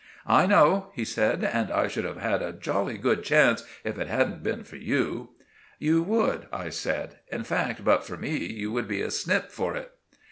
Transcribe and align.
"I 0.25 0.47
know," 0.47 0.87
he 0.95 1.05
said, 1.05 1.43
"and 1.43 1.69
I 1.71 1.87
should 1.87 2.05
have 2.05 2.17
had 2.17 2.41
a 2.41 2.53
jolly 2.53 2.97
good 2.97 3.21
chance 3.23 3.63
if 3.83 3.99
it 3.99 4.07
hadn't 4.07 4.41
been 4.41 4.63
for 4.63 4.77
you." 4.77 5.29
"You 5.77 6.01
would," 6.01 6.47
I 6.51 6.69
said. 6.69 7.19
"In 7.31 7.43
fact, 7.43 7.83
but 7.85 8.03
for 8.03 8.17
me 8.17 8.35
you 8.35 8.71
would 8.71 8.87
be 8.87 9.03
a 9.03 9.11
snip 9.11 9.51
for 9.51 9.75
it." 9.75 9.91